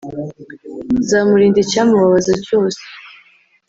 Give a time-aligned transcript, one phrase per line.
[0.99, 2.79] nzamurinda icyamubabaza cyose